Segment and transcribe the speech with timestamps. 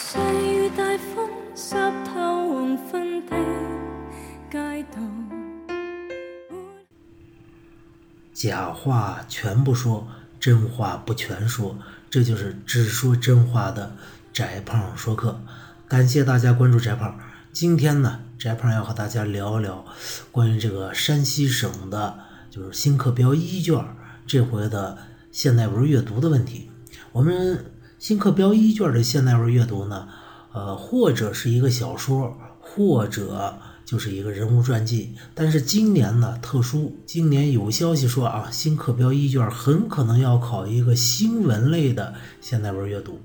[0.00, 1.74] 细雨大风，湿
[2.06, 3.36] 透黄昏的
[4.48, 4.86] 街。
[8.32, 10.06] 假话全不说，
[10.38, 11.76] 真话不全说，
[12.08, 13.96] 这就是只说真话的
[14.32, 15.40] 翟胖说课。
[15.88, 17.18] 感谢大家关注翟胖，
[17.52, 19.84] 今天呢，翟胖要和大家聊聊
[20.30, 23.84] 关于这个山西省的，就是新课标一卷，
[24.24, 24.96] 这回的
[25.32, 26.70] 现代文阅读的问题。
[27.10, 27.72] 我们。
[27.98, 30.08] 新课标一卷的现代文阅读呢，
[30.52, 33.58] 呃，或者是一个小说，或者。
[33.88, 43.18] 就是一个人物传记，但是今年呢特殊，今年有消息说啊，新课标一卷很可能要考一个新闻类的现代文阅读。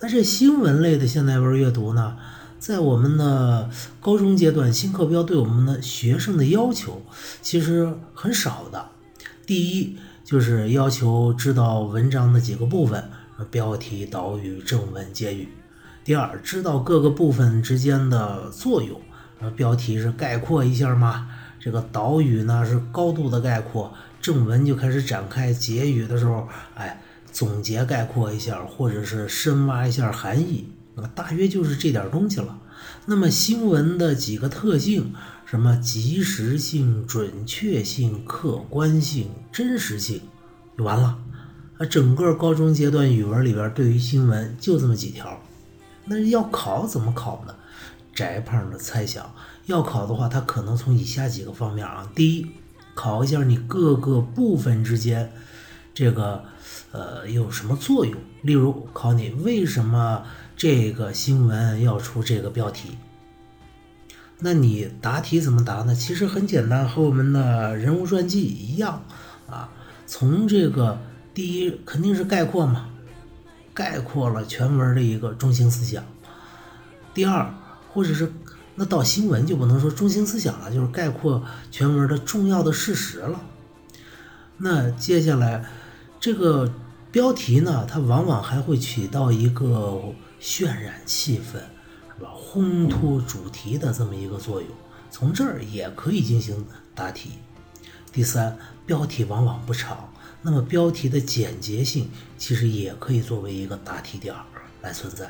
[0.00, 2.16] 那这新闻类的现代文阅读呢，
[2.58, 3.68] 在我们的
[4.00, 7.02] 高中阶段，新课标对我们的学生的要求
[7.42, 8.88] 其实很少的。
[9.44, 9.98] 第一
[10.32, 13.04] 就是要求知道文章的几个部分，
[13.50, 15.46] 标题、导语、正文、结语。
[16.02, 18.98] 第二，知道各个部分之间的作用。
[19.54, 21.28] 标题是概括一下嘛，
[21.60, 32.58] 这个导语呢是高度的概括，正文就开始展开，结语的时候，哎，总结概括一下，或者是深挖一下含义，那大约就是这点东西了。
[33.06, 35.12] 那么新闻的几个特性，
[35.44, 40.20] 什么及时性、准确性、客观性、真实性，
[40.76, 41.18] 就完了。
[41.78, 45.40] 啊，整个高中阶段语文里边对于新闻就这么几条，
[46.04, 47.54] 那要考怎么考呢？
[48.14, 49.34] 翟胖的猜想，
[49.66, 52.06] 要考的话，他可能从以下几个方面啊。
[52.14, 52.46] 第一，
[52.94, 55.32] 考一下你各个部分之间，
[55.94, 56.44] 这个
[56.92, 58.14] 呃有什么作用？
[58.42, 60.24] 例如，考你为什么
[60.56, 62.96] 这个新闻要出这个标题？
[64.38, 65.94] 那你答题怎么答呢？
[65.94, 69.04] 其实很简单，和我们的人物传记一样
[69.48, 69.68] 啊。
[70.06, 71.00] 从这个
[71.32, 72.88] 第一肯定是概括嘛，
[73.72, 76.04] 概括了全文的一个中心思想。
[77.14, 77.54] 第二。
[77.94, 78.32] 或者是
[78.76, 83.38] 那到新闻就不能说中心思想了，就是概括全文的重要的事实了。
[84.56, 85.62] 那接下来
[86.22, 86.72] 这个
[87.10, 90.00] 标题呢，它往往还会起到一个
[90.40, 91.54] 渲染气氛，
[92.16, 92.30] 是吧？
[92.32, 94.70] 烘托主题的这么一个作用。
[95.10, 97.32] 从这儿也可以进行答题。
[98.12, 98.56] 第三，
[98.86, 100.12] 标题往往不长，
[100.42, 102.08] 那么标题的简洁性
[102.38, 104.32] 其实也可以作为一个答题点
[104.80, 105.28] 来存在。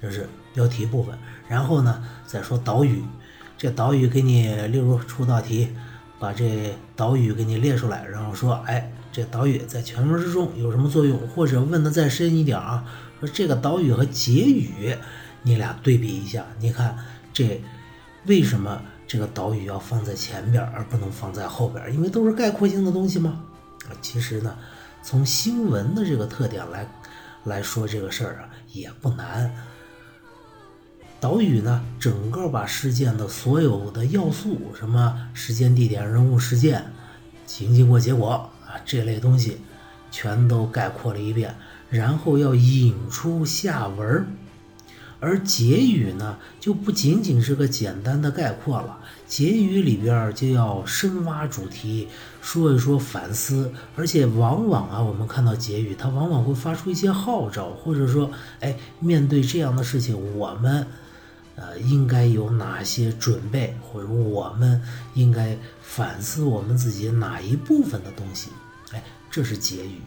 [0.00, 3.04] 这是标题部分，然后呢，再说导语。
[3.58, 5.68] 这导语给你，例如出道题，
[6.18, 11.16] 把这导语给你列出来，然后说，哎，这导语在全文之中有什么作用？
[11.28, 12.84] 或者问的再深一点啊，
[13.20, 14.92] 说这个导语和结语，
[15.44, 16.98] 你俩对比一下，你看
[17.32, 17.62] 这
[18.26, 21.94] 为什么这个导语要放在前边而不能放在后边？
[21.94, 23.40] 因为都是概括性的东西吗？
[23.88, 24.58] 啊，其实呢，
[25.00, 26.88] 从新闻的这个特点来
[27.44, 29.54] 来说这个事儿啊，也不难。
[31.20, 36.84] 导语呢，整个把事件的所有的要素，什么时间、地点、人物、事件、
[37.46, 38.50] 起因、经过、结果
[38.84, 39.58] 这类东西，
[40.10, 41.54] 全都概括了一遍，
[41.90, 44.26] 然后要引出下文
[45.20, 52.08] 而结语呢，就不仅仅是个简单的概括了，结语里边就要深挖主题，
[52.42, 58.30] 说一说反思，而且往往啊，我们看到结语，它往往会发出一些号召，或者说，
[58.60, 60.86] 哎，面对这样的事情，我们。
[61.56, 64.82] 呃，应该有哪些准备，或者我们
[65.14, 68.50] 应该反思我们自己哪一部分的东西？
[68.92, 70.00] 哎，这是结语。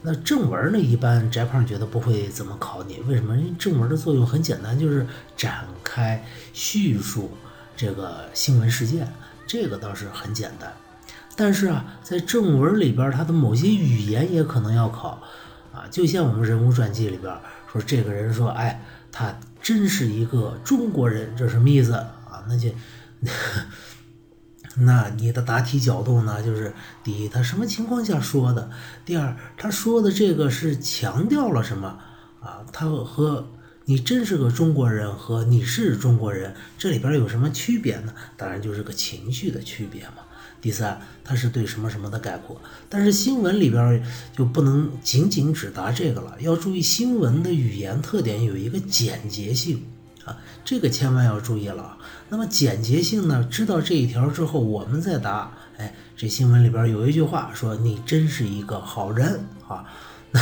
[0.00, 0.78] 那正文呢？
[0.78, 3.36] 一般翟胖觉得不会怎么考你，为什么？
[3.36, 5.06] 因为正文的作用很简单，就是
[5.36, 7.32] 展开叙述
[7.76, 9.12] 这个新闻事件，
[9.46, 10.72] 这个倒是很简单。
[11.36, 15.20] 但是啊，在正文里边，它的某些语言也可能要考
[15.74, 15.84] 啊。
[15.90, 17.36] 就像我们人物传记里边
[17.70, 18.82] 说，这个人说，哎，
[19.12, 19.38] 他。
[19.68, 22.42] 真是一个中国人，这什么意思啊？
[22.48, 22.70] 那就，
[24.76, 26.42] 那你的答题角度呢？
[26.42, 26.72] 就是
[27.04, 28.70] 第一，他什么情况下说的；
[29.04, 31.98] 第二，他说的这个是强调了什么
[32.40, 32.64] 啊？
[32.72, 33.50] 他和
[33.84, 38.14] 你真是个中国人和你是中国人这里边有什么区别呢？
[38.38, 40.24] 当然就是个情绪的区别嘛。
[40.60, 44.02] 第三，它是对什么什么的概括，但是新闻里边
[44.36, 49.84] 就不能仅仅只答这个了，要注意新闻的语言特点有一个简洁性
[50.24, 51.96] 啊，这个千万要注意了。
[52.28, 59.84] 那么简洁性呢，知道这一条之后，我们再答，哎，这新闻里边有一句话说你真是一个好人啊，
[60.32, 60.40] 那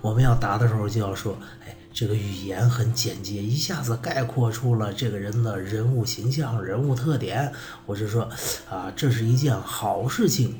[0.00, 1.74] 我们要答的时候就要说，哎。
[1.98, 7.52] 这个语言很简洁，一下子概括出了这个人的人物形象、人物特点，
[7.88, 8.22] 或者说，
[8.70, 10.54] 啊，这是一件好事情。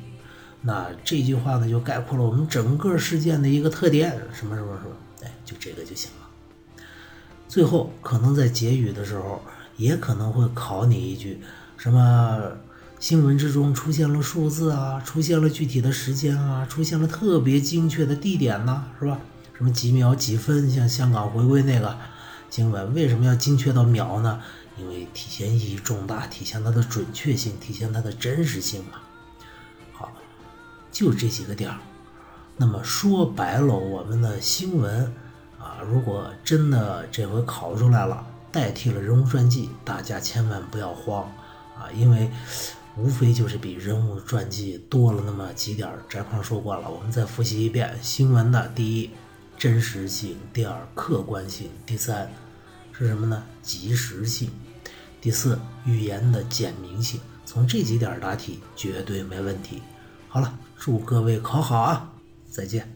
[0.63, 4.91] 那这句话呢，就概括了我们整个事件的一个特点，什么什么什么，
[5.23, 6.83] 哎，就这个就行了。
[7.47, 9.41] 最后，可能在结语的时候，
[9.77, 11.39] 也可能会考你一句，
[11.77, 12.51] 什么
[12.99, 19.17] 新闻之中出现了数字啊，出现了具体的时间啊，出现了特别精确的地点呢，是吧？
[19.59, 21.97] 什么几秒几分，像香港回归那个
[22.49, 24.41] 新闻，为什么要精确到秒呢？
[24.77, 28.91] 因为体现意义重大，体现它的准确性，体现它的真实性嘛。
[29.91, 30.13] 好，
[30.93, 31.77] 就这几个点儿。
[32.55, 35.13] 那么说白了，我们的新闻
[35.59, 41.23] 啊，如果真的这回考出来了，代替了人物传记，大家千万不要慌
[41.77, 42.31] 啊，因为
[42.95, 45.89] 无非就是比人物传记多了那么几点。
[46.07, 49.09] 翟胖说过了，我们再复习一遍：新闻的第一，
[49.59, 52.31] 真实性；第二，客观性；第三
[52.93, 53.43] 是什么呢？
[53.61, 54.49] 及时性。
[55.19, 59.83] 第四，语言的简明性，从这几点答题绝对没问题。
[60.29, 62.13] 好了，祝各位考好啊！
[62.49, 62.89] 再见。